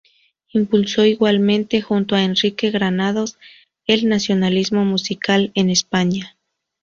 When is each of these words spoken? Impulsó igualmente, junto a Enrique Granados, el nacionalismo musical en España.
Impulsó 0.51 1.05
igualmente, 1.05 1.79
junto 1.83 2.15
a 2.15 2.23
Enrique 2.23 2.71
Granados, 2.71 3.37
el 3.85 4.09
nacionalismo 4.09 4.83
musical 4.83 5.51
en 5.53 5.69
España. 5.69 6.39